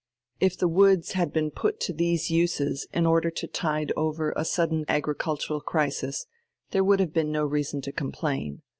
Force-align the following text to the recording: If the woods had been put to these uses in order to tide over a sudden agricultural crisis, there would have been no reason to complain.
If 0.39 0.57
the 0.57 0.67
woods 0.67 1.11
had 1.11 1.31
been 1.31 1.51
put 1.51 1.79
to 1.81 1.93
these 1.93 2.31
uses 2.31 2.87
in 2.91 3.05
order 3.05 3.29
to 3.29 3.45
tide 3.45 3.93
over 3.95 4.33
a 4.35 4.43
sudden 4.43 4.83
agricultural 4.87 5.61
crisis, 5.61 6.25
there 6.71 6.83
would 6.83 6.99
have 6.99 7.13
been 7.13 7.31
no 7.31 7.45
reason 7.45 7.81
to 7.81 7.91
complain. 7.91 8.63